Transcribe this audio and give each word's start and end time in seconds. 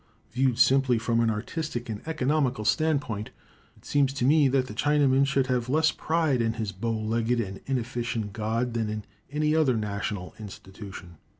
Viewed 0.31 0.57
simply 0.57 0.97
from 0.97 1.19
an 1.19 1.29
artistic 1.29 1.87
and 1.87 2.01
economical 2.07 2.65
standpoint, 2.65 3.29
it 3.77 3.85
seems 3.85 4.13
to 4.13 4.25
me 4.25 4.47
that 4.47 4.65
the 4.65 4.73
Chinaman 4.73 5.27
should 5.27 5.45
have 5.45 5.69
less 5.69 5.91
pride 5.91 6.41
in 6.41 6.53
his 6.53 6.71
bow 6.71 6.91
legged 6.99 7.39
and 7.39 7.61
inefficient 7.67 8.33
god 8.33 8.73
than 8.73 8.89
in 8.89 9.03
any 9.31 9.55
other 9.55 9.77
national 9.77 10.33
institution. 10.39 11.17